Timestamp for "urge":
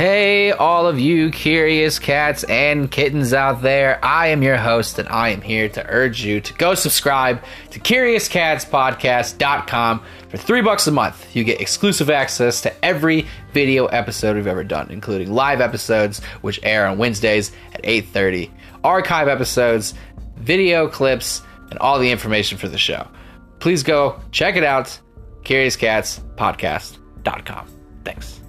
5.86-6.24